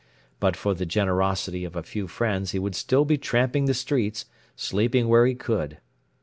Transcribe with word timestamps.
But 0.39 0.55
for 0.57 0.73
the 0.73 0.87
generosity 0.87 1.63
of 1.63 1.75
a 1.75 1.83
few 1.83 2.07
friends 2.07 2.53
he 2.53 2.57
would 2.57 2.73
still 2.73 3.05
be 3.05 3.19
tramping 3.19 3.65
the 3.65 3.75
streets, 3.75 4.25
sleeping 4.55 5.07
where 5.07 5.27
he 5.27 5.35
could. 5.35 5.77